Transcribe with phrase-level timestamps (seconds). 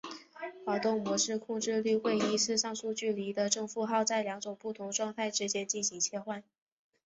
[0.65, 6.43] 滑动模式控制律会依照上述距离的正负号在二种不同的状态之间进行切换。